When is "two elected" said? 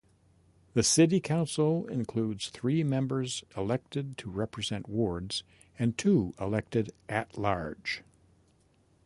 5.95-6.91